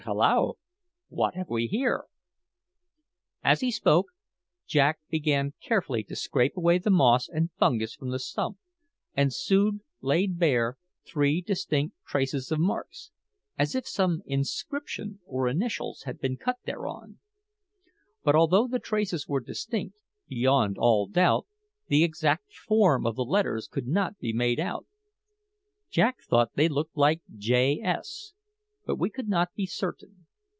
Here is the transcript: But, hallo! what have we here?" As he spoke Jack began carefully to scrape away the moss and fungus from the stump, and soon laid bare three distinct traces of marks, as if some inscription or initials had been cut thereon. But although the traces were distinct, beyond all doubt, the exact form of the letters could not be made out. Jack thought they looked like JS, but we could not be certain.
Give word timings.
But, 0.01 0.05
hallo! 0.17 0.57
what 1.09 1.35
have 1.35 1.47
we 1.47 1.67
here?" 1.67 2.05
As 3.43 3.61
he 3.61 3.69
spoke 3.69 4.07
Jack 4.65 4.97
began 5.11 5.53
carefully 5.61 6.03
to 6.05 6.15
scrape 6.15 6.57
away 6.57 6.79
the 6.79 6.89
moss 6.89 7.29
and 7.29 7.51
fungus 7.59 7.93
from 7.93 8.09
the 8.09 8.17
stump, 8.17 8.57
and 9.13 9.31
soon 9.31 9.81
laid 10.01 10.39
bare 10.39 10.79
three 11.05 11.39
distinct 11.39 11.95
traces 12.03 12.51
of 12.51 12.57
marks, 12.57 13.11
as 13.59 13.75
if 13.75 13.87
some 13.87 14.23
inscription 14.25 15.19
or 15.23 15.47
initials 15.47 16.01
had 16.05 16.17
been 16.19 16.35
cut 16.35 16.57
thereon. 16.65 17.19
But 18.23 18.33
although 18.35 18.67
the 18.67 18.79
traces 18.79 19.27
were 19.27 19.39
distinct, 19.39 19.95
beyond 20.27 20.79
all 20.79 21.05
doubt, 21.05 21.45
the 21.89 22.03
exact 22.03 22.51
form 22.55 23.05
of 23.05 23.15
the 23.15 23.23
letters 23.23 23.67
could 23.67 23.85
not 23.85 24.17
be 24.17 24.33
made 24.33 24.59
out. 24.59 24.87
Jack 25.91 26.23
thought 26.23 26.53
they 26.55 26.67
looked 26.67 26.97
like 26.97 27.21
JS, 27.37 28.33
but 28.83 28.95
we 28.97 29.11
could 29.11 29.29
not 29.29 29.53
be 29.53 29.65
certain. 29.67 30.25